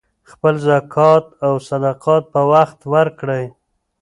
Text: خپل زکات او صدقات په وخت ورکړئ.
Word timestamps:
خپل 0.31 0.55
زکات 0.67 1.25
او 1.45 1.53
صدقات 1.67 2.23
په 2.33 2.41
وخت 2.51 2.79
ورکړئ. 2.93 3.45